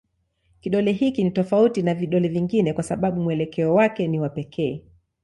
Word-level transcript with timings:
Kidole 0.61 0.91
hiki 0.91 1.23
ni 1.23 1.31
tofauti 1.31 1.81
na 1.81 1.93
vidole 1.93 2.27
vingine 2.27 2.73
kwa 2.73 2.83
sababu 2.83 3.21
mwelekeo 3.21 3.73
wake 3.73 4.07
ni 4.07 4.19
wa 4.19 4.29
pekee. 4.29 4.83